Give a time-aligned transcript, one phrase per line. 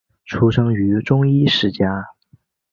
[0.25, 2.07] 出生于中医世家。